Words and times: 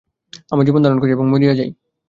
আমরা 0.51 0.65
জীবনধারণ 0.65 0.97
করি 0.99 1.11
এবং 1.11 1.25
মরিয়া 1.31 1.53
যাই। 1.55 1.69